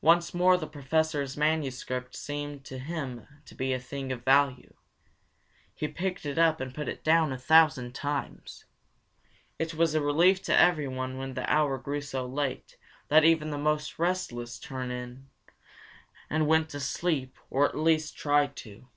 [0.00, 4.72] Once more the Professor's manuscript seemed to him to be a thing of value.
[5.74, 8.64] He picked it up and put it down a thousand times.
[9.58, 12.78] It was a relief to everyone when the hour grew so late
[13.08, 15.28] that even the most restless turned in,
[16.30, 18.88] and went to sleep or at least tried to.